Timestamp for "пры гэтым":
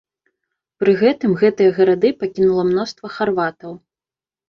0.83-1.35